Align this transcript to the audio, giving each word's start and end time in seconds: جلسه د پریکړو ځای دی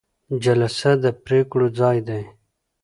جلسه 0.43 0.91
د 1.03 1.05
پریکړو 1.23 1.67
ځای 1.79 1.97
دی 2.07 2.21